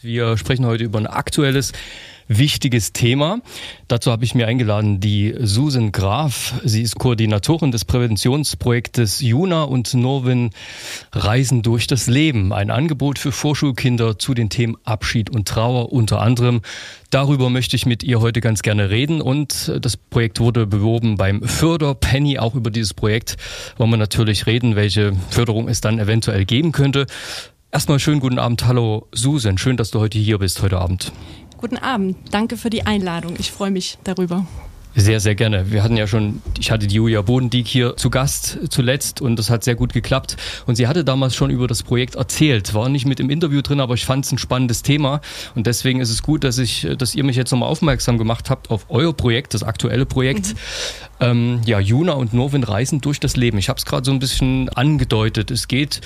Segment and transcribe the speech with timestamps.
[0.00, 1.72] Wir sprechen heute über ein aktuelles,
[2.28, 3.40] wichtiges Thema.
[3.88, 6.54] Dazu habe ich mir eingeladen die Susan Graf.
[6.62, 10.50] Sie ist Koordinatorin des Präventionsprojektes Juna und Norwin
[11.10, 12.52] Reisen durch das Leben.
[12.52, 16.60] Ein Angebot für Vorschulkinder zu den Themen Abschied und Trauer unter anderem.
[17.10, 21.42] Darüber möchte ich mit ihr heute ganz gerne reden und das Projekt wurde beworben beim
[21.42, 22.38] Förderpenny.
[22.38, 23.36] Auch über dieses Projekt
[23.78, 27.06] wollen wir natürlich reden, welche Förderung es dann eventuell geben könnte.
[27.70, 28.64] Erstmal schönen guten Abend.
[28.66, 31.12] Hallo Susan, schön, dass du heute hier bist heute Abend.
[31.58, 33.34] Guten Abend, danke für die Einladung.
[33.38, 34.46] Ich freue mich darüber.
[34.94, 35.70] Sehr, sehr gerne.
[35.70, 39.48] Wir hatten ja schon, ich hatte die Julia Bodendieck hier zu Gast zuletzt und das
[39.48, 40.36] hat sehr gut geklappt.
[40.66, 42.74] Und sie hatte damals schon über das Projekt erzählt.
[42.74, 45.20] War nicht mit im Interview drin, aber ich fand es ein spannendes Thema.
[45.54, 48.70] Und deswegen ist es gut, dass ich, dass ihr mich jetzt nochmal aufmerksam gemacht habt
[48.70, 50.48] auf euer Projekt, das aktuelle Projekt.
[50.48, 50.54] Mhm.
[51.20, 53.58] Ähm, ja, Juna und Norwin reisen durch das Leben.
[53.58, 55.50] Ich habe es gerade so ein bisschen angedeutet.
[55.50, 56.00] Es geht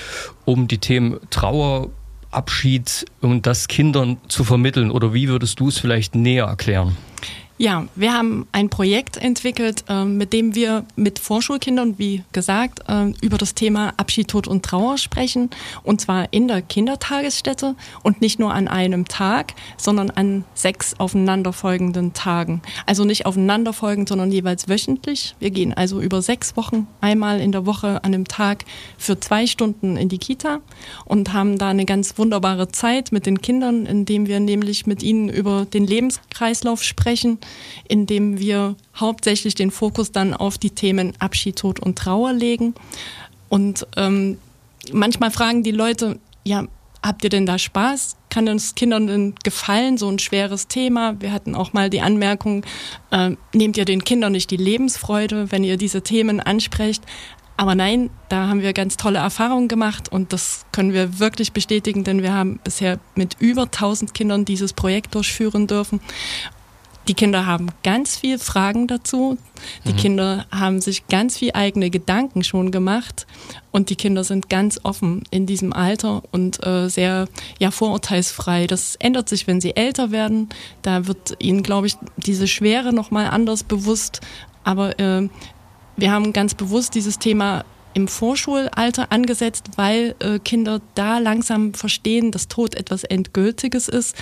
[0.45, 1.88] um die Themen Trauer,
[2.30, 4.90] Abschied und das Kindern zu vermitteln.
[4.90, 6.96] Oder wie würdest du es vielleicht näher erklären?
[7.59, 13.13] Ja, wir haben ein Projekt entwickelt, äh, mit dem wir mit Vorschulkindern, wie gesagt, äh,
[13.21, 15.51] über das Thema Abschied, Tod und Trauer sprechen.
[15.82, 22.15] Und zwar in der Kindertagesstätte und nicht nur an einem Tag, sondern an sechs aufeinanderfolgenden
[22.15, 22.63] Tagen.
[22.87, 25.37] Also nicht aufeinanderfolgend, sondern jeweils wöchentlich.
[25.38, 28.65] Wir gehen also über sechs Wochen einmal in der Woche an einem Tag
[28.96, 30.60] für zwei Stunden in die Kita
[31.04, 35.29] und haben da eine ganz wunderbare Zeit mit den Kindern, indem wir nämlich mit ihnen
[35.29, 37.38] über den Lebenskreislauf sprechen
[37.88, 42.74] indem wir hauptsächlich den Fokus dann auf die Themen Abschied, Tod und Trauer legen.
[43.48, 44.38] Und ähm,
[44.92, 46.64] manchmal fragen die Leute, ja,
[47.02, 48.16] habt ihr denn da Spaß?
[48.30, 51.20] Kann uns Kindern denn gefallen, so ein schweres Thema?
[51.20, 52.64] Wir hatten auch mal die Anmerkung,
[53.10, 57.02] äh, nehmt ihr den Kindern nicht die Lebensfreude, wenn ihr diese Themen ansprecht?
[57.56, 62.02] Aber nein, da haben wir ganz tolle Erfahrungen gemacht und das können wir wirklich bestätigen,
[62.02, 66.00] denn wir haben bisher mit über 1000 Kindern dieses Projekt durchführen dürfen
[67.08, 69.36] die Kinder haben ganz viel Fragen dazu.
[69.84, 69.97] Die mhm.
[69.97, 73.26] Kinder haben sich ganz viel eigene Gedanken schon gemacht.
[73.72, 77.26] Und die Kinder sind ganz offen in diesem Alter und äh, sehr
[77.58, 78.66] ja, vorurteilsfrei.
[78.66, 80.48] Das ändert sich, wenn sie älter werden.
[80.82, 84.20] Da wird ihnen, glaube ich, diese Schwere nochmal anders bewusst.
[84.62, 85.28] Aber äh,
[85.96, 87.64] wir haben ganz bewusst dieses Thema
[87.94, 94.16] im Vorschulalter angesetzt, weil äh, Kinder da langsam verstehen, dass Tod etwas Endgültiges ist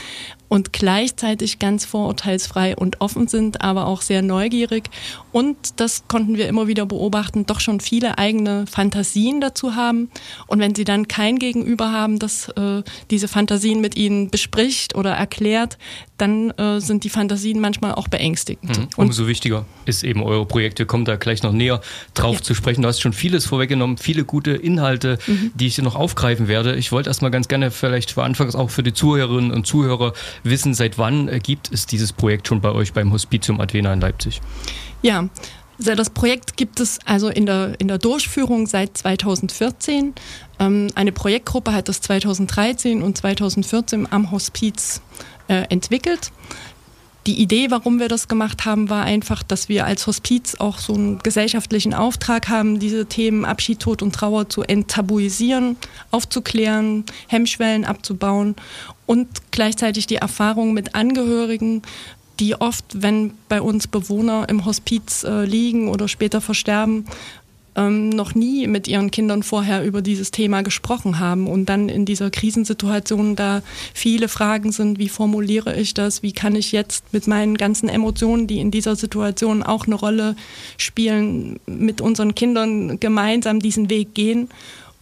[0.50, 4.91] und gleichzeitig ganz vorurteilsfrei und offen sind, aber auch sehr neugierig.
[5.31, 10.11] Und das konnten wir immer wieder beobachten, doch schon viele eigene Fantasien dazu haben.
[10.49, 15.12] Und wenn sie dann kein Gegenüber haben, das äh, diese Fantasien mit ihnen bespricht oder
[15.12, 15.78] erklärt,
[16.19, 18.77] dann äh, sind die Fantasien manchmal auch beängstigend.
[18.77, 18.88] Mhm.
[18.97, 20.81] Umso wichtiger ist eben eure Projekt.
[20.81, 21.81] Wir kommen da gleich noch näher
[22.15, 22.43] drauf ja.
[22.43, 22.82] zu sprechen.
[22.82, 25.53] Du hast schon vieles vorweggenommen, viele gute Inhalte, mhm.
[25.55, 26.75] die ich noch aufgreifen werde.
[26.75, 30.74] Ich wollte erstmal ganz gerne vielleicht für Anfangs auch für die Zuhörerinnen und Zuhörer wissen,
[30.74, 34.40] seit wann äh, gibt es dieses Projekt schon bei euch beim Hospitium Advena in Leipzig?
[35.02, 35.28] Ja,
[35.78, 40.14] das Projekt gibt es also in der, in der Durchführung seit 2014.
[40.58, 45.00] Ähm, eine Projektgruppe hat das 2013 und 2014 am Hospiz
[45.48, 46.32] äh, entwickelt.
[47.26, 50.94] Die Idee, warum wir das gemacht haben, war einfach, dass wir als Hospiz auch so
[50.94, 55.76] einen gesellschaftlichen Auftrag haben, diese Themen Abschied, Tod und Trauer zu enttabuisieren,
[56.10, 58.56] aufzuklären, Hemmschwellen abzubauen
[59.04, 61.82] und gleichzeitig die Erfahrung mit Angehörigen,
[62.41, 67.04] die oft, wenn bei uns Bewohner im Hospiz äh, liegen oder später versterben,
[67.80, 72.04] ähm, noch nie mit ihren Kindern vorher über dieses Thema gesprochen haben und dann in
[72.04, 73.62] dieser Krisensituation da
[73.94, 78.46] viele Fragen sind, wie formuliere ich das, wie kann ich jetzt mit meinen ganzen Emotionen,
[78.46, 80.36] die in dieser Situation auch eine Rolle
[80.76, 84.48] spielen, mit unseren Kindern gemeinsam diesen Weg gehen.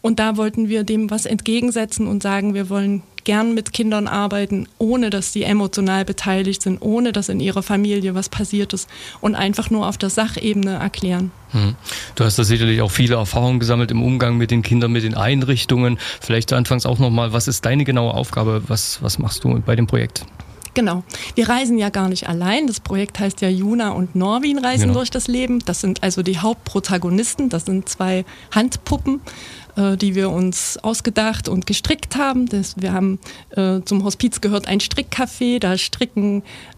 [0.00, 4.69] Und da wollten wir dem was entgegensetzen und sagen, wir wollen gern mit Kindern arbeiten,
[4.78, 8.89] ohne dass sie emotional beteiligt sind, ohne dass in ihrer Familie was passiert ist
[9.21, 11.31] und einfach nur auf der Sachebene erklären.
[11.50, 11.75] Hm.
[12.15, 15.15] Du hast da sicherlich auch viele Erfahrungen gesammelt im Umgang mit den Kindern, mit den
[15.15, 15.99] Einrichtungen.
[16.22, 18.62] Vielleicht anfangs auch nochmal, was ist deine genaue Aufgabe?
[18.67, 20.25] Was, was machst du bei dem Projekt?
[20.73, 21.03] Genau.
[21.35, 22.67] Wir reisen ja gar nicht allein.
[22.67, 24.94] Das Projekt heißt ja Juna und Norwin reisen genau.
[24.94, 25.58] durch das Leben.
[25.67, 27.50] Das sind also die Hauptprotagonisten.
[27.50, 28.25] Das sind zwei
[28.55, 29.20] Handpuppen
[29.97, 32.47] die wir uns ausgedacht und gestrickt haben.
[32.47, 33.19] Das, wir haben
[33.51, 36.43] äh, zum Hospiz gehört ein Strickcafé, da stricken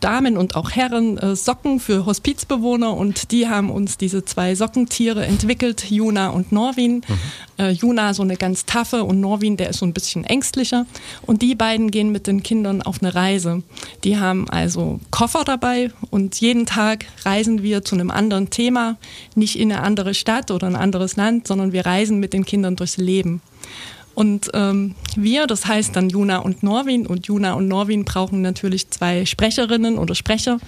[0.00, 5.24] Damen und auch Herren äh, Socken für Hospizbewohner und die haben uns diese zwei Sockentiere
[5.26, 7.04] entwickelt, Juna und Norwin.
[7.06, 7.18] Mhm.
[7.58, 10.86] Äh, Juna so eine ganz taffe und Norwin, der ist so ein bisschen ängstlicher.
[11.22, 13.62] Und die beiden gehen mit den Kindern auf eine Reise.
[14.02, 18.96] Die haben also Koffer dabei und jeden Tag reisen wir zu einem anderen Thema,
[19.34, 22.76] nicht in eine andere Stadt oder ein anderes Land, sondern wir reisen mit den Kindern
[22.76, 23.42] durchs Leben.
[24.14, 27.06] Und ähm, wir, das heißt dann Juna und Norwin.
[27.06, 30.58] Und Juna und Norwin brauchen natürlich zwei Sprecherinnen oder Sprecher.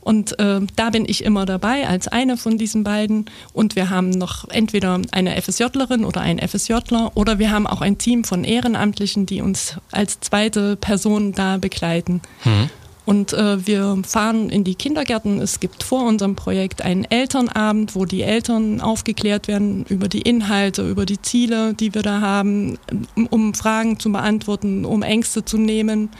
[0.00, 3.26] Und äh, da bin ich immer dabei als eine von diesen beiden.
[3.52, 7.98] Und wir haben noch entweder eine FSJlerin oder einen FSJler oder wir haben auch ein
[7.98, 12.20] Team von Ehrenamtlichen, die uns als zweite Person da begleiten.
[12.44, 12.70] Mhm.
[13.06, 15.40] Und äh, wir fahren in die Kindergärten.
[15.40, 20.88] Es gibt vor unserem Projekt einen Elternabend, wo die Eltern aufgeklärt werden über die Inhalte,
[20.88, 22.78] über die Ziele, die wir da haben,
[23.30, 26.10] um Fragen zu beantworten, um Ängste zu nehmen.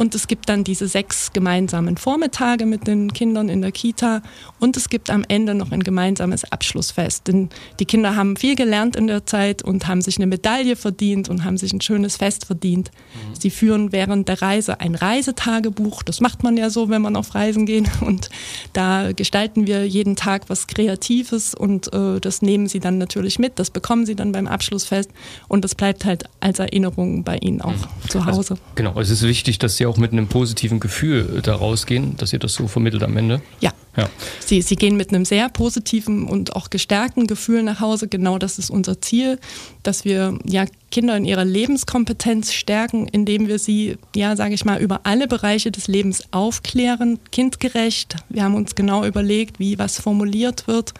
[0.00, 4.22] Und es gibt dann diese sechs gemeinsamen Vormittage mit den Kindern in der Kita.
[4.58, 7.28] Und es gibt am Ende noch ein gemeinsames Abschlussfest.
[7.28, 7.50] Denn
[7.80, 11.44] die Kinder haben viel gelernt in der Zeit und haben sich eine Medaille verdient und
[11.44, 12.90] haben sich ein schönes Fest verdient.
[12.90, 13.34] Mhm.
[13.38, 16.02] Sie führen während der Reise ein Reisetagebuch.
[16.02, 17.90] Das macht man ja so, wenn man auf Reisen geht.
[18.00, 18.30] Und
[18.72, 23.58] da gestalten wir jeden Tag was Kreatives und äh, das nehmen sie dann natürlich mit.
[23.58, 25.10] Das bekommen sie dann beim Abschlussfest
[25.48, 28.08] und das bleibt halt als Erinnerung bei ihnen auch mhm.
[28.08, 28.38] zu also, Hause.
[28.54, 32.32] Also, genau, es ist wichtig, dass sie auch mit einem positiven Gefühl da rausgehen, dass
[32.32, 33.40] ihr das so vermittelt am Ende?
[33.60, 33.72] Ja.
[33.96, 34.08] ja.
[34.40, 38.08] Sie, sie gehen mit einem sehr positiven und auch gestärkten Gefühl nach Hause.
[38.08, 39.38] Genau das ist unser Ziel,
[39.82, 44.80] dass wir ja Kinder in ihrer Lebenskompetenz stärken, indem wir sie, ja, sage ich mal,
[44.80, 48.16] über alle Bereiche des Lebens aufklären, kindgerecht.
[48.28, 50.94] Wir haben uns genau überlegt, wie was formuliert wird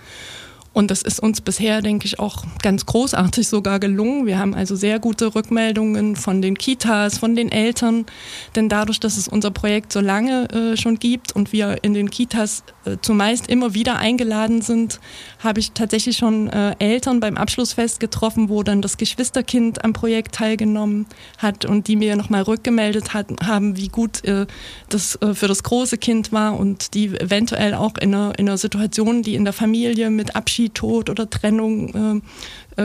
[0.72, 4.26] und das ist uns bisher, denke ich, auch ganz großartig sogar gelungen.
[4.26, 8.06] Wir haben also sehr gute Rückmeldungen von den Kitas, von den Eltern.
[8.54, 12.08] Denn dadurch, dass es unser Projekt so lange äh, schon gibt und wir in den
[12.08, 15.00] Kitas äh, zumeist immer wieder eingeladen sind,
[15.40, 20.36] habe ich tatsächlich schon äh, Eltern beim Abschlussfest getroffen, wo dann das Geschwisterkind am Projekt
[20.36, 21.06] teilgenommen
[21.38, 24.46] hat und die mir nochmal rückgemeldet hat, haben, wie gut äh,
[24.88, 28.56] das äh, für das große Kind war und die eventuell auch in einer, in einer
[28.56, 32.20] Situation, die in der Familie mit Abschied Tod oder Trennung äh, äh,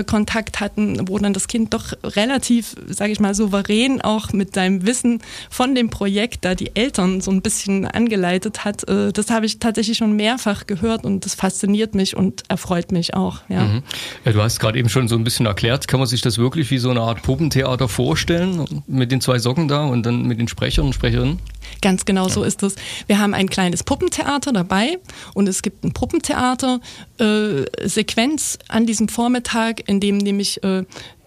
[0.03, 4.86] Kontakt hatten, wo dann das Kind doch relativ, sage ich mal, souverän auch mit seinem
[4.86, 8.88] Wissen von dem Projekt da die Eltern so ein bisschen angeleitet hat.
[8.89, 13.13] Äh, das habe ich tatsächlich schon mehrfach gehört und das fasziniert mich und erfreut mich
[13.13, 13.42] auch.
[13.50, 13.63] Ja.
[13.63, 13.83] Mhm.
[14.25, 16.69] ja du hast gerade eben schon so ein bisschen erklärt, kann man sich das wirklich
[16.71, 20.47] wie so eine Art Puppentheater vorstellen mit den zwei Socken da und dann mit den
[20.47, 21.39] Sprechern und Sprecherinnen?
[21.81, 22.75] Ganz genau so ist es.
[23.07, 24.97] Wir haben ein kleines Puppentheater dabei
[25.33, 26.80] und es gibt ein Puppentheater
[27.19, 27.65] äh,
[28.68, 30.83] an diesem Vormittag, in dem nämlich äh,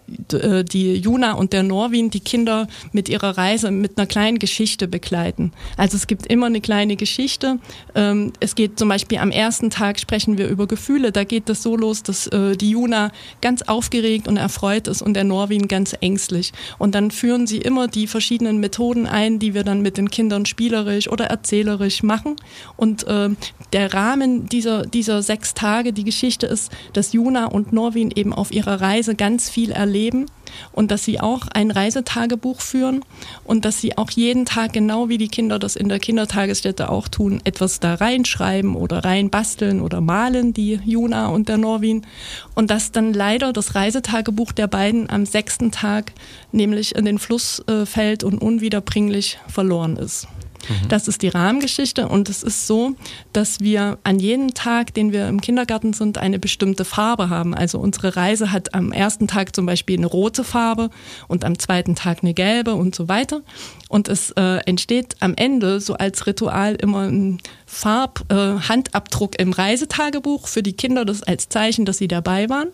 [0.09, 5.53] die Juna und der Norwin die Kinder mit ihrer Reise mit einer kleinen Geschichte begleiten.
[5.77, 7.59] Also es gibt immer eine kleine Geschichte.
[7.95, 11.13] Ähm, es geht zum Beispiel am ersten Tag sprechen wir über Gefühle.
[11.13, 15.15] Da geht es so los, dass äh, die Juna ganz aufgeregt und erfreut ist und
[15.15, 16.53] der Norwin ganz ängstlich.
[16.79, 20.47] Und dann führen sie immer die verschiedenen Methoden ein, die wir dann mit den Kindern
[20.47, 22.37] spielerisch oder erzählerisch machen.
[22.77, 23.37] Und ähm,
[23.73, 28.53] der Rahmen dieser, dieser sechs Tage, die Geschichte ist, dass Juna und Norwin eben auf
[28.53, 30.27] ihrer Reise ganz viel erleben leben
[30.73, 33.05] und dass sie auch ein Reisetagebuch führen
[33.45, 37.09] und dass sie auch jeden Tag, genau wie die Kinder das in der Kindertagesstätte auch
[37.09, 42.07] tun, etwas da reinschreiben oder reinbasteln oder malen, die Juna und der Norwin.
[42.55, 46.13] Und dass dann leider das Reisetagebuch der beiden am sechsten Tag
[46.53, 50.29] nämlich in den Fluss äh, fällt und unwiederbringlich verloren ist.
[50.69, 50.89] Mhm.
[50.89, 52.95] Das ist die Rahmengeschichte und es ist so,
[53.33, 57.55] dass wir an jedem Tag, den wir im Kindergarten sind, eine bestimmte Farbe haben.
[57.55, 60.91] Also unsere Reise hat am ersten Tag zum Beispiel eine rote Farbe
[61.29, 63.43] und am zweiten Tag eine gelbe und so weiter.
[63.89, 70.47] Und es äh, entsteht am Ende so als Ritual immer ein Farbhandabdruck äh, im Reisetagebuch
[70.47, 72.69] für die Kinder, das als Zeichen, dass sie dabei waren.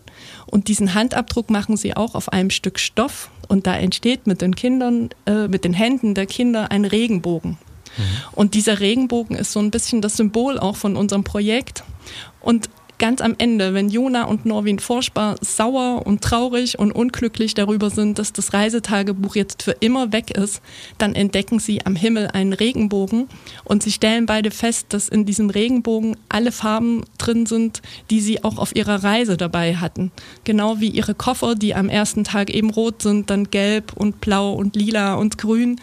[0.45, 3.29] Und diesen Handabdruck machen sie auch auf einem Stück Stoff.
[3.47, 7.57] Und da entsteht mit den Kindern, äh, mit den Händen der Kinder ein Regenbogen.
[8.31, 11.83] Und dieser Regenbogen ist so ein bisschen das Symbol auch von unserem Projekt.
[12.41, 17.89] Und ganz am Ende, wenn Jona und Norwin Forschbar sauer und traurig und unglücklich darüber
[17.89, 20.61] sind, dass das Reisetagebuch jetzt für immer weg ist,
[20.97, 23.27] dann entdecken sie am Himmel einen Regenbogen
[23.63, 28.43] und sie stellen beide fest, dass in diesem Regenbogen alle Farben drin sind, die sie
[28.43, 30.11] auch auf ihrer Reise dabei hatten.
[30.43, 34.53] Genau wie ihre Koffer, die am ersten Tag eben rot sind, dann gelb und blau
[34.53, 35.79] und lila und grün.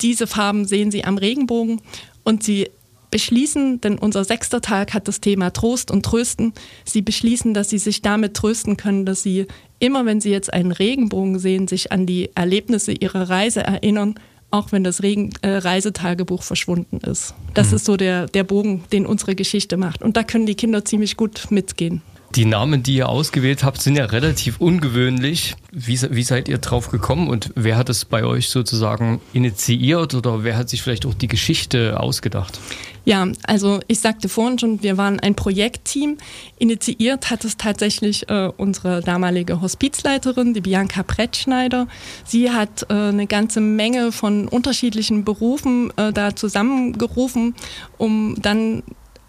[0.00, 1.80] Diese Farben sehen Sie am Regenbogen
[2.24, 2.70] und Sie
[3.10, 6.52] beschließen, denn unser sechster Tag hat das Thema Trost und Trösten.
[6.84, 9.46] Sie beschließen, dass Sie sich damit trösten können, dass Sie
[9.78, 14.14] immer, wenn Sie jetzt einen Regenbogen sehen, sich an die Erlebnisse Ihrer Reise erinnern,
[14.50, 17.34] auch wenn das Regen, äh, Reisetagebuch verschwunden ist.
[17.54, 17.76] Das mhm.
[17.76, 20.02] ist so der, der Bogen, den unsere Geschichte macht.
[20.02, 22.02] Und da können die Kinder ziemlich gut mitgehen.
[22.34, 25.54] Die Namen, die ihr ausgewählt habt, sind ja relativ ungewöhnlich.
[25.70, 30.42] Wie, wie seid ihr drauf gekommen und wer hat es bei euch sozusagen initiiert oder
[30.42, 32.58] wer hat sich vielleicht auch die Geschichte ausgedacht?
[33.04, 36.18] Ja, also ich sagte vorhin schon, wir waren ein Projektteam.
[36.58, 41.86] Initiiert hat es tatsächlich äh, unsere damalige Hospizleiterin, die Bianca Brettschneider.
[42.24, 47.54] Sie hat äh, eine ganze Menge von unterschiedlichen Berufen äh, da zusammengerufen,
[47.96, 48.82] um dann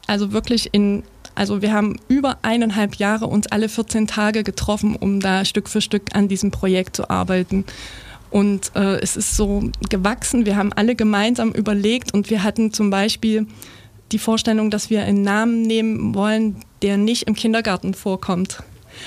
[0.07, 1.03] also wirklich in
[1.37, 5.81] also wir haben über eineinhalb Jahre uns alle 14 Tage getroffen, um da Stück für
[5.81, 7.65] Stück an diesem Projekt zu arbeiten.
[8.29, 10.45] Und äh, es ist so gewachsen.
[10.45, 13.45] Wir haben alle gemeinsam überlegt und wir hatten zum Beispiel
[14.11, 18.63] die Vorstellung, dass wir einen Namen nehmen wollen, der nicht im Kindergarten vorkommt.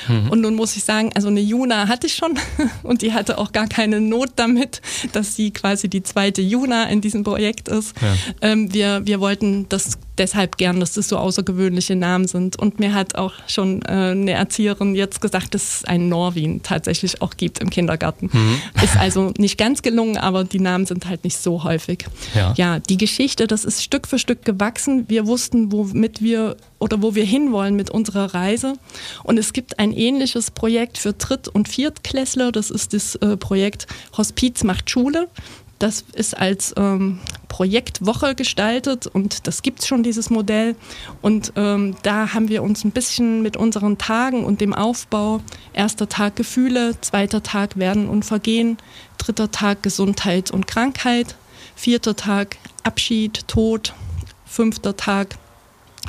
[0.08, 0.30] Mhm.
[0.30, 2.38] Und nun muss ich sagen, also eine Juna hatte ich schon
[2.82, 4.80] und die hatte auch gar keine Not damit,
[5.12, 7.94] dass sie quasi die zweite Juna in diesem Projekt ist.
[8.00, 8.14] Ja.
[8.40, 12.56] Ähm, wir, wir wollten das deshalb gern, dass das so außergewöhnliche Namen sind.
[12.56, 17.22] Und mir hat auch schon äh, eine Erzieherin jetzt gesagt, dass es einen Norwin tatsächlich
[17.22, 18.30] auch gibt im Kindergarten.
[18.32, 18.60] Mhm.
[18.82, 22.06] Ist also nicht ganz gelungen, aber die Namen sind halt nicht so häufig.
[22.34, 22.54] Ja.
[22.56, 25.06] ja, die Geschichte, das ist Stück für Stück gewachsen.
[25.08, 28.74] Wir wussten, womit wir oder wo wir hinwollen mit unserer Reise.
[29.24, 32.52] Und es gibt ein ähnliches Projekt für Dritt- und Viertklässler.
[32.52, 33.86] Das ist das äh, Projekt
[34.16, 35.28] Hospiz macht Schule.
[35.80, 40.76] Das ist als ähm, Projektwoche gestaltet und das gibt es schon, dieses Modell.
[41.22, 45.40] Und ähm, da haben wir uns ein bisschen mit unseren Tagen und dem Aufbau,
[45.72, 48.76] erster Tag Gefühle, zweiter Tag Werden und Vergehen,
[49.16, 51.34] dritter Tag Gesundheit und Krankheit,
[51.76, 53.94] vierter Tag Abschied, Tod,
[54.44, 55.38] fünfter Tag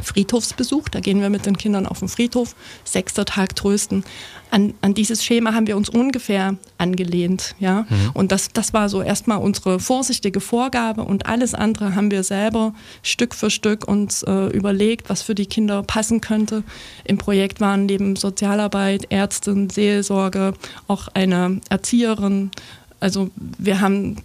[0.01, 2.55] Friedhofsbesuch, da gehen wir mit den Kindern auf den Friedhof,
[2.85, 4.03] sechster Tag trösten.
[4.49, 7.55] An, an dieses Schema haben wir uns ungefähr angelehnt.
[7.59, 7.85] Ja?
[7.89, 8.11] Mhm.
[8.13, 12.73] Und das, das war so erstmal unsere vorsichtige Vorgabe und alles andere haben wir selber
[13.03, 16.63] Stück für Stück uns äh, überlegt, was für die Kinder passen könnte.
[17.03, 20.53] Im Projekt waren neben Sozialarbeit, Ärztin, Seelsorge,
[20.87, 22.51] auch eine Erzieherin.
[22.99, 24.17] Also wir haben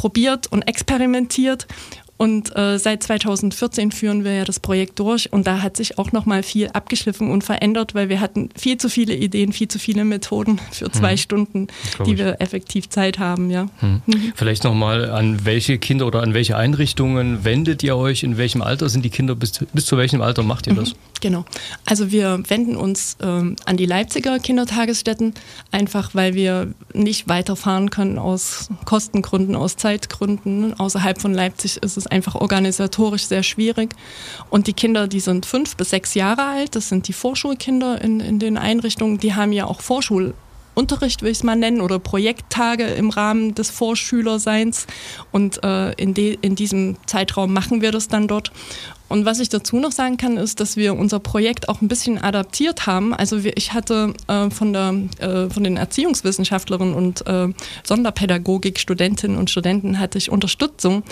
[0.00, 1.66] probiert und experimentiert
[2.20, 6.12] und äh, seit 2014 führen wir ja das Projekt durch und da hat sich auch
[6.12, 10.04] nochmal viel abgeschliffen und verändert, weil wir hatten viel zu viele Ideen, viel zu viele
[10.04, 11.16] Methoden für zwei hm.
[11.16, 11.68] Stunden,
[12.04, 13.48] die wir effektiv Zeit haben.
[13.48, 13.68] Ja.
[13.78, 14.02] Hm.
[14.04, 14.32] Mhm.
[14.34, 18.22] Vielleicht nochmal, an welche Kinder oder an welche Einrichtungen wendet ihr euch?
[18.22, 19.34] In welchem Alter sind die Kinder?
[19.34, 20.90] Bis, bis zu welchem Alter macht ihr das?
[20.90, 20.96] Mhm.
[21.22, 21.44] Genau.
[21.86, 25.34] Also wir wenden uns ähm, an die Leipziger Kindertagesstätten,
[25.70, 30.78] einfach weil wir nicht weiterfahren können aus Kostengründen, aus Zeitgründen.
[30.78, 33.94] Außerhalb von Leipzig ist es einfach organisatorisch sehr schwierig.
[34.50, 38.20] Und die Kinder, die sind fünf bis sechs Jahre alt, das sind die Vorschulkinder in,
[38.20, 42.84] in den Einrichtungen, die haben ja auch Vorschulunterricht, will ich es mal nennen, oder Projekttage
[42.84, 44.86] im Rahmen des Vorschülerseins.
[45.32, 48.52] Und äh, in, in diesem Zeitraum machen wir das dann dort.
[49.10, 52.16] Und was ich dazu noch sagen kann, ist, dass wir unser Projekt auch ein bisschen
[52.16, 53.12] adaptiert haben.
[53.12, 57.48] Also wir, ich hatte äh, von, der, äh, von den Erziehungswissenschaftlerinnen und äh,
[57.82, 61.02] Sonderpädagogik-Studentinnen und Studenten hatte ich Unterstützung.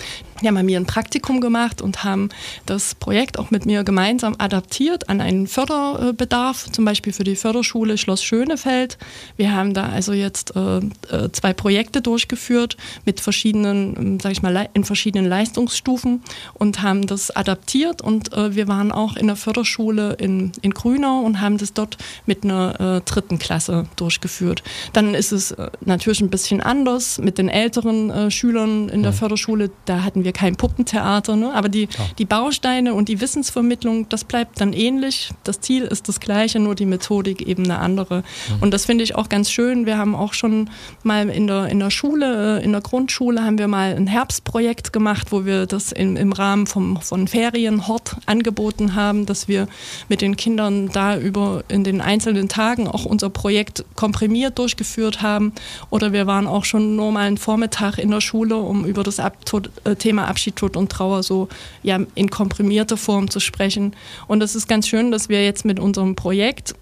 [0.41, 2.29] Die haben bei mir ein Praktikum gemacht und haben
[2.65, 7.97] das Projekt auch mit mir gemeinsam adaptiert an einen Förderbedarf, zum Beispiel für die Förderschule
[7.97, 8.97] Schloss Schönefeld.
[9.35, 14.41] Wir haben da also jetzt äh, äh, zwei Projekte durchgeführt mit verschiedenen, ähm, sag ich
[14.41, 19.27] mal, in verschiedenen Leistungsstufen und haben das adaptiert studiert und äh, wir waren auch in
[19.27, 24.63] der Förderschule in, in Grünau und haben das dort mit einer äh, dritten Klasse durchgeführt.
[24.93, 29.11] Dann ist es äh, natürlich ein bisschen anders mit den älteren äh, Schülern in der
[29.11, 29.17] mhm.
[29.17, 29.71] Förderschule.
[29.85, 31.53] Da hatten wir kein Puppentheater, ne?
[31.53, 32.05] aber die, ja.
[32.17, 35.31] die Bausteine und die Wissensvermittlung, das bleibt dann ähnlich.
[35.43, 38.17] Das Ziel ist das gleiche, nur die Methodik eben eine andere.
[38.17, 38.61] Mhm.
[38.61, 39.85] Und das finde ich auch ganz schön.
[39.85, 40.69] Wir haben auch schon
[41.03, 44.93] mal in der, in der Schule, äh, in der Grundschule haben wir mal ein Herbstprojekt
[44.93, 49.67] gemacht, wo wir das in, im Rahmen vom, von Ferien Hort angeboten haben, dass wir
[50.07, 55.53] mit den Kindern da über in den einzelnen Tagen auch unser Projekt komprimiert durchgeführt haben.
[55.89, 59.19] Oder wir waren auch schon nur mal einen Vormittag in der Schule, um über das
[59.19, 61.47] Abtod, äh, Thema Abschied, Tod und Trauer so
[61.83, 63.95] ja, in komprimierter Form zu sprechen.
[64.27, 66.75] Und es ist ganz schön, dass wir jetzt mit unserem Projekt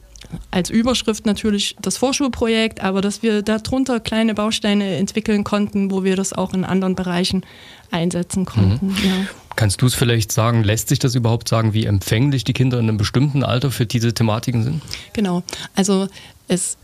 [0.52, 6.16] als Überschrift natürlich das Vorschulprojekt, aber dass wir darunter kleine Bausteine entwickeln konnten, wo wir
[6.16, 7.46] das auch in anderen Bereichen
[7.92, 8.88] einsetzen konnten.
[8.88, 8.98] Mhm.
[9.04, 9.28] Ja.
[9.58, 12.88] Kannst du es vielleicht sagen, lässt sich das überhaupt sagen, wie empfänglich die Kinder in
[12.88, 14.82] einem bestimmten Alter für diese Thematiken sind?
[15.14, 15.44] Genau.
[15.76, 16.08] Also
[16.48, 16.78] es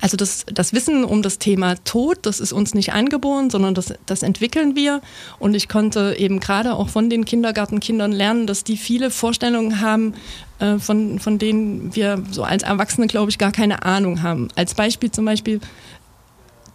[0.00, 3.92] also das, das, Wissen um das Thema Tod, das ist uns nicht angeboren, sondern das,
[4.06, 5.02] das, entwickeln wir.
[5.38, 10.14] Und ich konnte eben gerade auch von den Kindergartenkindern lernen, dass die viele Vorstellungen haben,
[10.60, 14.48] äh, von, von denen wir so als Erwachsene, glaube ich, gar keine Ahnung haben.
[14.56, 15.60] Als Beispiel zum Beispiel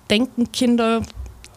[0.10, 1.02] denken Kinder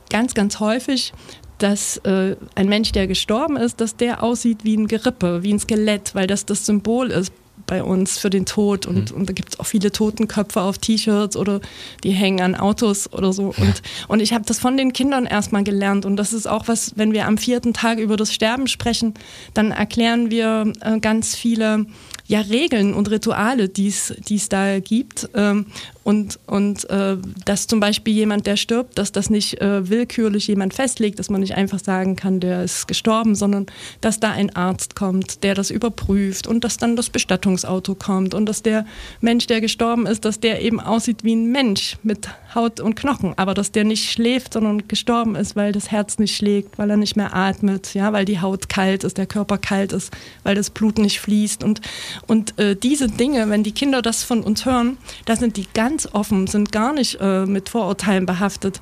[0.09, 1.13] ganz, ganz häufig,
[1.63, 5.59] dass äh, ein Mensch, der gestorben ist, dass der aussieht wie ein Gerippe, wie ein
[5.59, 7.33] Skelett, weil das das Symbol ist
[7.67, 9.17] bei uns für den Tod und, mhm.
[9.17, 11.61] und da gibt es auch viele Totenköpfe auf T-Shirts oder
[12.03, 13.55] die hängen an Autos oder so.
[13.57, 16.95] Und, und ich habe das von den Kindern erstmal gelernt und das ist auch was,
[16.97, 19.15] wenn wir am vierten Tag über das Sterben sprechen,
[19.55, 21.87] dann erklären wir äh, ganz viele
[22.27, 25.29] ja, Regeln und Rituale, die es da gibt.
[25.35, 25.67] Ähm,
[26.11, 30.75] und, und äh, dass zum Beispiel jemand, der stirbt, dass das nicht äh, willkürlich jemand
[30.75, 33.67] festlegt, dass man nicht einfach sagen kann, der ist gestorben, sondern
[34.01, 38.47] dass da ein Arzt kommt, der das überprüft und dass dann das Bestattungsauto kommt und
[38.47, 38.87] dass der
[39.21, 43.35] Mensch, der gestorben ist, dass der eben aussieht wie ein Mensch mit Haut und Knochen,
[43.37, 46.97] aber dass der nicht schläft, sondern gestorben ist, weil das Herz nicht schlägt, weil er
[46.97, 50.13] nicht mehr atmet, ja, weil die Haut kalt ist, der Körper kalt ist,
[50.43, 51.63] weil das Blut nicht fließt.
[51.63, 51.81] Und,
[52.27, 56.00] und äh, diese Dinge, wenn die Kinder das von uns hören, da sind die ganz
[56.01, 58.81] ganz offen, sind gar nicht äh, mit Vorurteilen behaftet.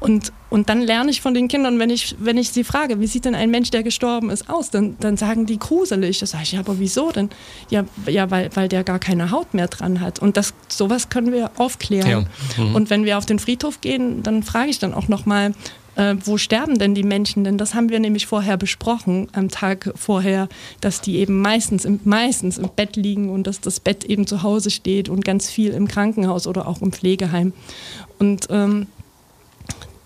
[0.00, 3.08] Und, und dann lerne ich von den Kindern, wenn ich, wenn ich sie frage, wie
[3.08, 4.70] sieht denn ein Mensch, der gestorben ist, aus?
[4.70, 6.20] Dann, dann sagen die gruselig.
[6.20, 7.30] Das sage ich, ja, aber wieso denn?
[7.68, 10.20] Ja, ja weil, weil der gar keine Haut mehr dran hat.
[10.20, 12.28] Und das, sowas können wir aufklären.
[12.56, 12.64] Ja.
[12.64, 12.76] Mhm.
[12.76, 15.52] Und wenn wir auf den Friedhof gehen, dann frage ich dann auch nochmal,
[15.98, 17.44] äh, wo sterben denn die Menschen?
[17.44, 20.48] Denn das haben wir nämlich vorher besprochen, am Tag vorher,
[20.80, 24.42] dass die eben meistens im, meistens im Bett liegen und dass das Bett eben zu
[24.42, 27.52] Hause steht und ganz viel im Krankenhaus oder auch im Pflegeheim.
[28.18, 28.86] Und ähm,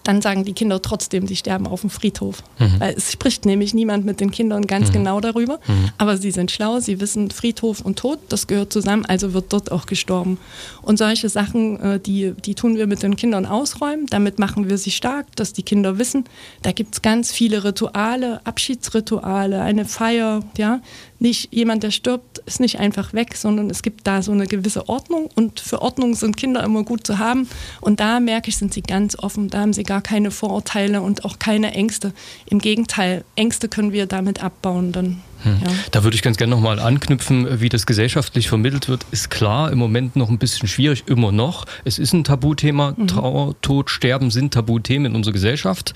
[0.04, 2.42] dann sagen die Kinder trotzdem, sie sterben auf dem Friedhof.
[2.58, 2.80] Mhm.
[2.80, 4.94] Weil es spricht nämlich niemand mit den Kindern ganz mhm.
[4.94, 5.60] genau darüber.
[5.66, 5.90] Mhm.
[5.98, 9.70] Aber sie sind schlau, sie wissen, Friedhof und Tod, das gehört zusammen, also wird dort
[9.70, 10.38] auch gestorben.
[10.82, 14.06] Und solche Sachen, äh, die, die tun wir mit den Kindern ausräumen.
[14.06, 16.24] Damit machen wir sie stark, dass die Kinder wissen,
[16.62, 20.80] da gibt es ganz viele Rituale, Abschiedsrituale, eine Feier, ja,
[21.22, 24.88] nicht jemand, der stirbt, ist nicht einfach weg, sondern es gibt da so eine gewisse
[24.88, 27.48] Ordnung und für Ordnung sind Kinder immer gut zu haben.
[27.80, 31.24] Und da merke ich, sind sie ganz offen, da haben sie gar keine Vorurteile und
[31.24, 32.12] auch keine Ängste.
[32.46, 35.22] Im Gegenteil, Ängste können wir damit abbauen dann.
[35.42, 35.58] Hm.
[35.64, 35.72] Ja.
[35.90, 39.78] Da würde ich ganz gerne nochmal anknüpfen, wie das gesellschaftlich vermittelt wird, ist klar im
[39.78, 41.66] Moment noch ein bisschen schwierig, immer noch.
[41.84, 43.06] Es ist ein Tabuthema, mhm.
[43.08, 45.94] Trauer, Tod, Sterben sind Tabuthemen in unserer Gesellschaft.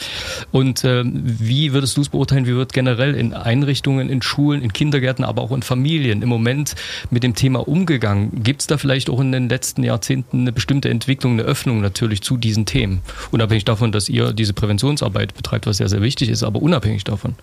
[0.53, 4.73] Und äh, wie würdest du es beurteilen, wie wird generell in Einrichtungen, in Schulen, in
[4.73, 6.75] Kindergärten, aber auch in Familien im Moment
[7.11, 8.43] mit dem Thema umgegangen?
[8.43, 12.23] Gibt es da vielleicht auch in den letzten Jahrzehnten eine bestimmte Entwicklung, eine Öffnung natürlich
[12.23, 13.03] zu diesen Themen?
[13.31, 17.35] Unabhängig davon, dass ihr diese Präventionsarbeit betreibt, was sehr, sehr wichtig ist, aber unabhängig davon.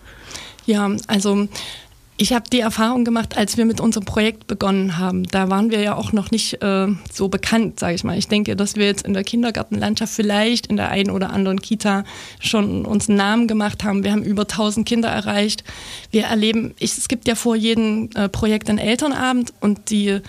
[0.66, 1.48] Ja, also
[2.16, 5.24] ich habe die Erfahrung gemacht, als wir mit unserem Projekt begonnen haben.
[5.24, 8.16] Da waren wir ja auch noch nicht äh, so bekannt, sage ich mal.
[8.16, 12.04] Ich denke, dass wir jetzt in der Kindergartenlandschaft vielleicht in der einen oder anderen Kita
[12.38, 14.04] schon uns einen Namen gemacht haben.
[14.04, 15.64] Wir haben über 1000 Kinder erreicht.
[16.12, 20.20] Wir erleben, ich, es gibt ja vor jedem äh, Projekt einen Elternabend und die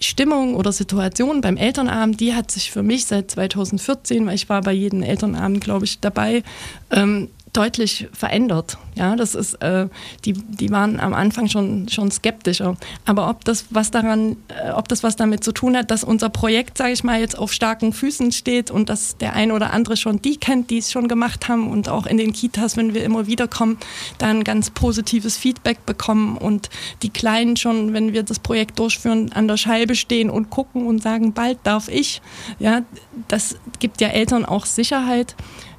[0.00, 4.60] Stimmung oder Situation beim Elternabend, die hat sich für mich seit 2014, weil ich war
[4.60, 6.42] bei jedem Elternabend, glaube ich, dabei,
[6.90, 8.78] ähm, deutlich verändert.
[8.94, 9.88] Ja, das ist, äh,
[10.24, 12.76] die, die waren am Anfang schon, schon skeptischer.
[13.04, 16.30] Aber ob das was daran, äh, ob das was damit zu tun hat, dass unser
[16.30, 19.98] Projekt, sage ich mal, jetzt auf starken Füßen steht und dass der ein oder andere
[19.98, 23.04] schon die kennt, die es schon gemacht haben und auch in den Kitas, wenn wir
[23.04, 23.76] immer wieder kommen,
[24.16, 26.70] dann ganz positives Feedback bekommen und
[27.02, 31.02] die Kleinen schon, wenn wir das Projekt durchführen, an der Scheibe stehen und gucken und
[31.02, 32.22] sagen, bald darf ich.
[32.58, 32.82] Ja,
[33.28, 35.34] das gibt ja Eltern auch Sicherheit.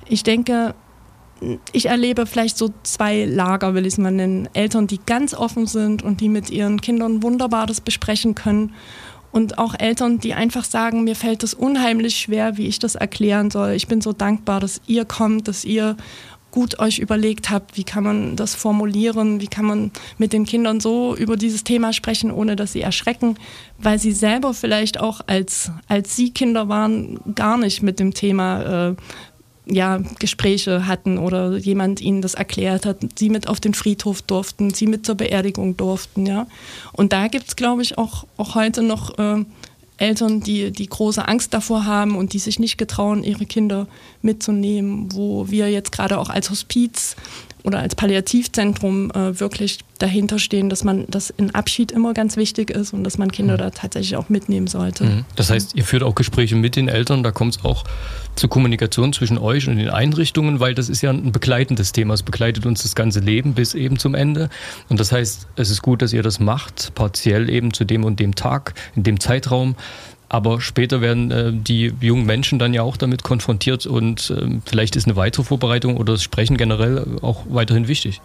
[0.07, 0.75] Ich denke,
[1.71, 4.49] ich erlebe vielleicht so zwei Lager, will ich es mal nennen.
[4.53, 8.73] Eltern, die ganz offen sind und die mit ihren Kindern wunderbar das besprechen können.
[9.31, 13.49] Und auch Eltern, die einfach sagen, mir fällt es unheimlich schwer, wie ich das erklären
[13.49, 13.71] soll.
[13.71, 15.97] Ich bin so dankbar, dass ihr kommt, dass ihr
[16.53, 20.79] gut euch überlegt habt, wie kann man das formulieren, wie kann man mit den Kindern
[20.79, 23.37] so über dieses Thema sprechen, ohne dass sie erschrecken,
[23.79, 28.89] weil sie selber vielleicht auch als, als sie Kinder waren, gar nicht mit dem Thema
[28.89, 28.95] äh,
[29.65, 34.73] ja, Gespräche hatten oder jemand ihnen das erklärt hat, sie mit auf den Friedhof durften,
[34.73, 36.47] sie mit zur Beerdigung durften, ja.
[36.91, 39.45] Und da gibt es, glaube ich, auch, auch heute noch äh,
[39.97, 43.87] Eltern, die, die große Angst davor haben und die sich nicht getrauen, ihre Kinder
[44.21, 47.15] mitzunehmen, wo wir jetzt gerade auch als Hospiz
[47.63, 52.69] oder als Palliativzentrum äh, wirklich dahinter stehen, dass man das in Abschied immer ganz wichtig
[52.69, 53.59] ist und dass man Kinder mhm.
[53.59, 55.05] da tatsächlich auch mitnehmen sollte.
[55.05, 55.25] Mhm.
[55.35, 57.85] Das heißt, ihr führt auch Gespräche mit den Eltern, da kommt es auch
[58.35, 62.15] zur Kommunikation zwischen euch und den Einrichtungen, weil das ist ja ein begleitendes Thema.
[62.15, 64.49] Es begleitet uns das ganze Leben bis eben zum Ende.
[64.89, 68.19] Und das heißt, es ist gut, dass ihr das macht, partiell eben zu dem und
[68.19, 69.75] dem Tag, in dem Zeitraum.
[70.33, 74.95] Aber später werden äh, die jungen Menschen dann ja auch damit konfrontiert und äh, vielleicht
[74.95, 78.19] ist eine weitere Vorbereitung oder das Sprechen generell auch weiterhin wichtig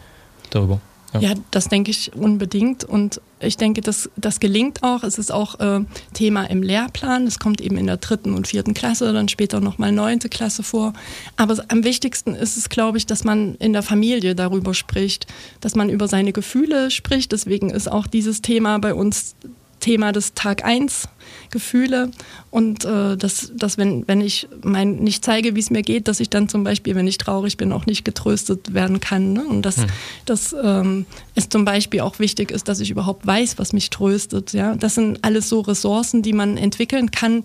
[0.49, 0.81] darüber.
[1.12, 1.21] Ja.
[1.21, 2.83] ja, das denke ich unbedingt.
[2.83, 5.03] Und ich denke, das, das gelingt auch.
[5.03, 5.81] Es ist auch äh,
[6.14, 7.27] Thema im Lehrplan.
[7.27, 10.94] Es kommt eben in der dritten und vierten Klasse, dann später nochmal neunte Klasse vor.
[11.37, 15.27] Aber am wichtigsten ist es, glaube ich, dass man in der Familie darüber spricht,
[15.61, 17.33] dass man über seine Gefühle spricht.
[17.33, 19.35] Deswegen ist auch dieses Thema bei uns
[19.81, 21.09] Thema des Tag 1
[21.51, 22.11] Gefühle
[22.51, 26.21] und äh, dass, dass wenn, wenn ich mein, nicht zeige, wie es mir geht, dass
[26.21, 29.33] ich dann zum Beispiel, wenn ich traurig bin, auch nicht getröstet werden kann.
[29.33, 29.45] Ne?
[29.47, 29.87] Und dass, hm.
[30.27, 34.53] dass ähm, es zum Beispiel auch wichtig ist, dass ich überhaupt weiß, was mich tröstet.
[34.53, 34.75] Ja?
[34.75, 37.45] Das sind alles so Ressourcen, die man entwickeln kann,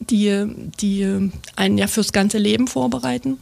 [0.00, 0.46] die,
[0.80, 3.38] die einen ja fürs ganze Leben vorbereiten.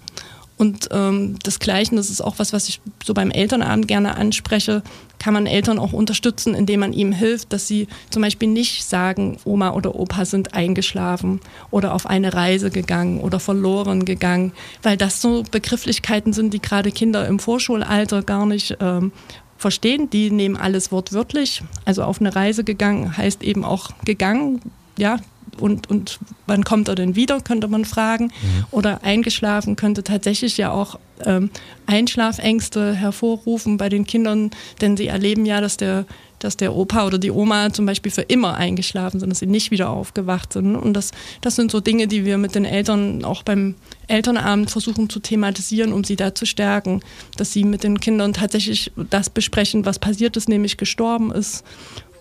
[0.57, 4.83] Und ähm, das Gleiche, das ist auch was, was ich so beim Elternabend gerne anspreche,
[5.19, 9.39] kann man Eltern auch unterstützen, indem man ihnen hilft, dass sie zum Beispiel nicht sagen,
[9.45, 15.21] Oma oder Opa sind eingeschlafen oder auf eine Reise gegangen oder verloren gegangen, weil das
[15.21, 19.13] so Begrifflichkeiten sind, die gerade Kinder im Vorschulalter gar nicht ähm,
[19.57, 20.11] verstehen.
[20.11, 21.63] Die nehmen alles wortwörtlich.
[21.85, 24.61] Also auf eine Reise gegangen heißt eben auch gegangen.
[24.99, 25.19] Ja,
[25.61, 28.27] und, und wann kommt er denn wieder, könnte man fragen.
[28.27, 28.65] Mhm.
[28.71, 31.51] Oder eingeschlafen könnte tatsächlich ja auch ähm,
[31.87, 36.07] Einschlafängste hervorrufen bei den Kindern, denn sie erleben ja, dass der,
[36.39, 39.71] dass der Opa oder die Oma zum Beispiel für immer eingeschlafen sind, dass sie nicht
[39.71, 40.75] wieder aufgewacht sind.
[40.75, 43.75] Und das, das sind so Dinge, die wir mit den Eltern auch beim
[44.09, 47.01] Elternabend versuchen zu thematisieren, um sie da zu stärken,
[47.37, 51.65] dass sie mit den Kindern tatsächlich das besprechen, was passiert ist, nämlich gestorben ist.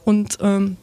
[0.04, 0.78] Und ähm,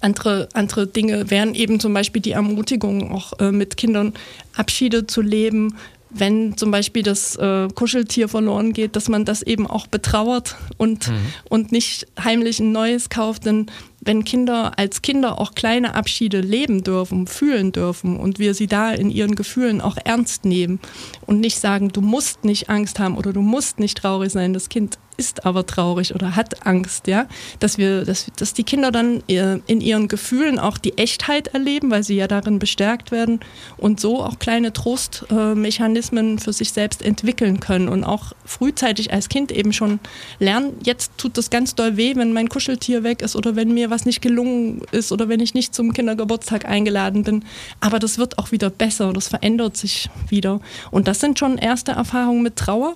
[0.00, 4.12] andere, andere Dinge wären eben zum Beispiel die Ermutigung, auch äh, mit Kindern
[4.54, 5.76] Abschiede zu leben,
[6.10, 11.08] wenn zum Beispiel das äh, Kuscheltier verloren geht, dass man das eben auch betrauert und,
[11.08, 11.26] mhm.
[11.48, 13.46] und nicht heimlich ein neues kauft.
[13.46, 13.66] Denn
[14.04, 18.92] wenn Kinder als Kinder auch kleine Abschiede leben dürfen, fühlen dürfen und wir sie da
[18.92, 20.80] in ihren Gefühlen auch ernst nehmen
[21.26, 24.68] und nicht sagen, du musst nicht Angst haben oder du musst nicht traurig sein, das
[24.68, 27.26] Kind ist aber traurig oder hat Angst, ja,
[27.60, 31.90] dass wir, dass, dass die Kinder dann äh, in ihren Gefühlen auch die Echtheit erleben,
[31.90, 33.40] weil sie ja darin bestärkt werden
[33.76, 39.52] und so auch kleine Trostmechanismen für sich selbst entwickeln können und auch frühzeitig als Kind
[39.52, 40.00] eben schon
[40.38, 43.90] lernen, jetzt tut das ganz doll weh, wenn mein Kuscheltier weg ist oder wenn mir
[43.94, 47.44] was nicht gelungen ist oder wenn ich nicht zum Kindergeburtstag eingeladen bin,
[47.80, 51.92] aber das wird auch wieder besser, das verändert sich wieder und das sind schon erste
[51.92, 52.94] Erfahrungen mit Trauer,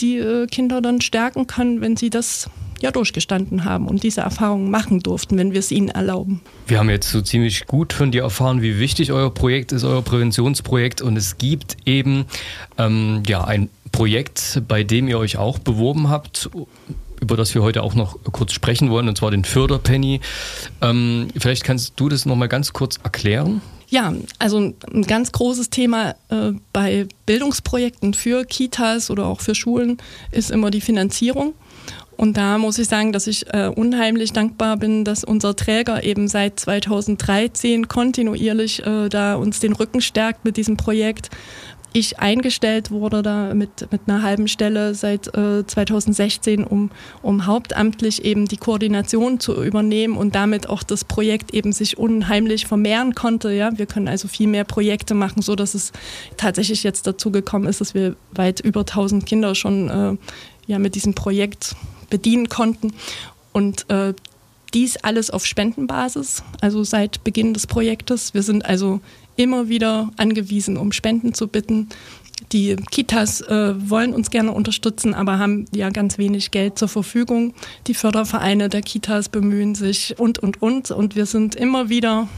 [0.00, 4.70] die äh, Kinder dann stärken können, wenn sie das ja durchgestanden haben und diese Erfahrungen
[4.70, 6.40] machen durften, wenn wir es ihnen erlauben.
[6.66, 10.02] Wir haben jetzt so ziemlich gut von dir erfahren, wie wichtig euer Projekt ist, euer
[10.02, 11.02] Präventionsprojekt.
[11.02, 12.24] Und es gibt eben
[12.78, 16.48] ähm, ja ein Projekt, bei dem ihr euch auch beworben habt
[17.20, 20.20] über das wir heute auch noch kurz sprechen wollen, und zwar den Förderpenny.
[20.80, 23.60] Ähm, vielleicht kannst du das nochmal ganz kurz erklären.
[23.88, 29.98] Ja, also ein ganz großes Thema äh, bei Bildungsprojekten für Kitas oder auch für Schulen
[30.30, 31.54] ist immer die Finanzierung.
[32.16, 36.28] Und da muss ich sagen, dass ich äh, unheimlich dankbar bin, dass unser Träger eben
[36.28, 41.30] seit 2013 kontinuierlich äh, da uns den Rücken stärkt mit diesem Projekt
[41.92, 46.90] ich eingestellt wurde da mit, mit einer halben Stelle seit äh, 2016, um,
[47.22, 52.66] um hauptamtlich eben die Koordination zu übernehmen und damit auch das Projekt eben sich unheimlich
[52.66, 53.52] vermehren konnte.
[53.52, 55.92] Ja, wir können also viel mehr Projekte machen, so dass es
[56.36, 60.16] tatsächlich jetzt dazu gekommen ist, dass wir weit über 1000 Kinder schon äh,
[60.66, 61.74] ja mit diesem Projekt
[62.08, 62.92] bedienen konnten
[63.52, 64.14] und äh,
[64.74, 68.34] dies alles auf Spendenbasis, also seit Beginn des Projektes.
[68.34, 69.00] Wir sind also
[69.40, 71.88] immer wieder angewiesen, um Spenden zu bitten.
[72.52, 77.54] Die Kitas äh, wollen uns gerne unterstützen, aber haben ja ganz wenig Geld zur Verfügung.
[77.86, 80.90] Die Fördervereine der Kitas bemühen sich und, und, und.
[80.90, 82.28] Und wir sind immer wieder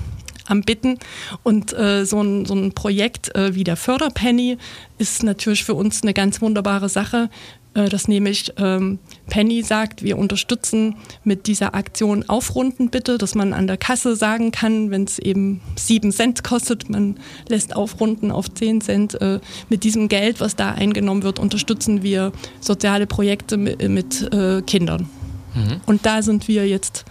[0.47, 0.99] am Bitten.
[1.43, 4.59] Und äh, so, ein, so ein Projekt äh, wie der Förderpenny
[4.99, 7.31] ist natürlich für uns eine ganz wunderbare Sache.
[7.75, 13.55] Äh, dass nämlich ähm, Penny sagt, wir unterstützen mit dieser Aktion Aufrunden bitte, dass man
[13.55, 17.17] an der Kasse sagen kann, wenn es eben sieben Cent kostet, man
[17.49, 19.21] lässt aufrunden auf zehn Cent.
[19.21, 24.61] Äh, mit diesem Geld, was da eingenommen wird, unterstützen wir soziale Projekte mit, mit äh,
[24.63, 25.09] Kindern.
[25.55, 25.81] Mhm.
[25.87, 27.07] Und da sind wir jetzt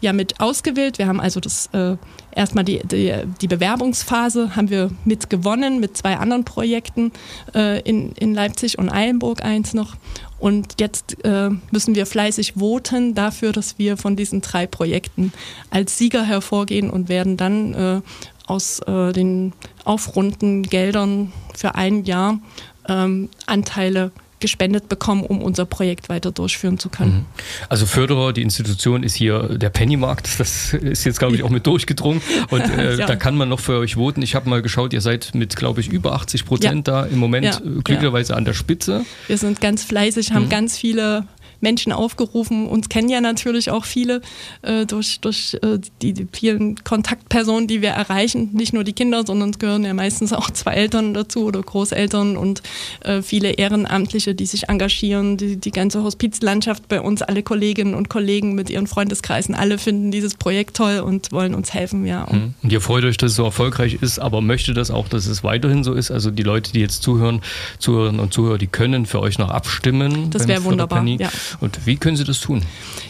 [0.00, 0.98] ja mit ausgewählt.
[0.98, 1.96] Wir haben also das äh,
[2.34, 7.12] erstmal die, die, die, Bewerbungsphase haben wir mit gewonnen mit zwei anderen Projekten
[7.54, 9.96] äh, in, in Leipzig und Eilenburg eins noch.
[10.38, 15.32] Und jetzt äh, müssen wir fleißig voten dafür, dass wir von diesen drei Projekten
[15.70, 18.00] als Sieger hervorgehen und werden dann äh,
[18.46, 19.52] aus äh, den
[19.84, 22.40] aufrunden Geldern für ein Jahr
[22.88, 27.12] ähm, Anteile gespendet bekommen, um unser Projekt weiter durchführen zu können.
[27.12, 27.24] Mhm.
[27.68, 31.66] Also Förderer, die Institution ist hier der Pennymarkt, das ist jetzt, glaube ich, auch mit
[31.66, 32.20] durchgedrungen
[32.50, 33.06] und äh, ja.
[33.06, 34.22] da kann man noch für euch voten.
[34.22, 37.02] Ich habe mal geschaut, ihr seid mit, glaube ich, über 80 Prozent ja.
[37.02, 37.60] da im Moment ja.
[37.60, 39.04] glücklicherweise an der Spitze.
[39.26, 40.50] Wir sind ganz fleißig, haben mhm.
[40.50, 41.26] ganz viele
[41.64, 42.68] Menschen aufgerufen.
[42.68, 44.20] Uns kennen ja natürlich auch viele
[44.62, 48.50] äh, durch, durch äh, die, die, vielen Kontaktpersonen, die wir erreichen.
[48.52, 52.36] Nicht nur die Kinder, sondern es gehören ja meistens auch zwei Eltern dazu oder Großeltern
[52.36, 52.62] und
[53.00, 55.38] äh, viele Ehrenamtliche, die sich engagieren.
[55.38, 60.10] Die, die ganze Hospizlandschaft bei uns, alle Kolleginnen und Kollegen mit ihren Freundeskreisen, alle finden
[60.10, 62.06] dieses Projekt toll und wollen uns helfen.
[62.06, 62.30] Ja.
[62.30, 62.54] Hm.
[62.62, 65.42] Und ihr freut euch, dass es so erfolgreich ist, aber möchte das auch, dass es
[65.42, 66.10] weiterhin so ist?
[66.10, 67.40] Also die Leute, die jetzt zuhören,
[67.78, 70.30] Zuhörerinnen und Zuhörer, die können für euch noch abstimmen.
[70.30, 71.02] Das wäre wunderbar.
[71.06, 71.30] Ja.
[71.60, 72.62] Und wie können sie das tun?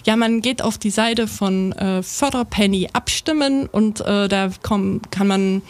[0.04, 5.26] Ja, man geht auf die Seite von äh, Förderpenny abstimmen und äh, da komm, kann
[5.26, 5.62] man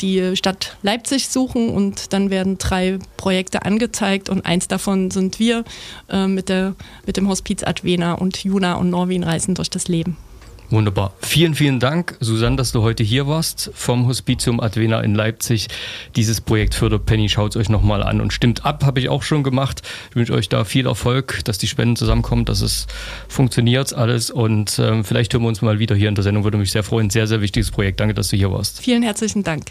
[0.00, 5.64] die Stadt Leipzig suchen und dann werden drei Projekte angezeigt und eins davon sind wir
[6.10, 6.74] äh, mit, der,
[7.06, 10.16] mit dem Hospiz Advena und Juna und Norwin reisen durch das Leben.
[10.70, 11.12] Wunderbar.
[11.20, 15.68] Vielen, vielen Dank, Susanne, dass du heute hier warst vom Hospitium Advena in Leipzig.
[16.16, 19.42] Dieses Projekt Förderpenny, schaut es euch nochmal an und stimmt ab, habe ich auch schon
[19.42, 19.82] gemacht.
[20.10, 22.86] Ich wünsche euch da viel Erfolg, dass die Spenden zusammenkommen, dass es
[23.28, 26.58] funktioniert alles und ähm, vielleicht hören wir uns mal wieder hier in der Sendung, würde
[26.58, 27.10] mich sehr freuen.
[27.10, 28.00] Sehr, sehr wichtiges Projekt.
[28.00, 28.80] Danke, dass du hier warst.
[28.80, 29.70] Vielen herzlichen Dank.